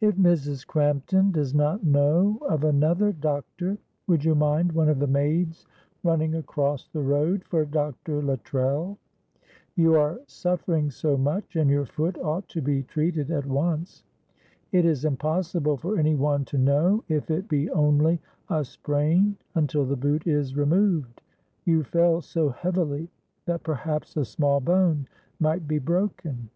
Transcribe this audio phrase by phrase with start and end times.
[0.00, 0.64] "If Mrs.
[0.64, 3.76] Crampton does not know of another doctor
[4.06, 5.66] would you mind one of the maids
[6.04, 8.22] running across the road for Dr.
[8.22, 8.96] Luttrell?
[9.74, 14.04] You are suffering so much, and your foot ought to be treated at once.
[14.70, 19.84] It is impossible for any one to know if it be only a sprain until
[19.84, 21.20] the boot is removed.
[21.64, 23.08] You fell so heavily
[23.46, 25.08] that perhaps a small bone
[25.40, 26.50] might be broken."